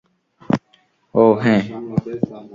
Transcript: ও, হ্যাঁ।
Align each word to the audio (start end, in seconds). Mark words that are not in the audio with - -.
ও, 1.15 1.23
হ্যাঁ। 1.43 1.61